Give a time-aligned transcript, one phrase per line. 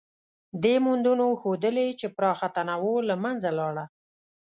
[0.63, 3.85] دې موندنو ښودلې، چې پراخه تنوع له منځه لاړه.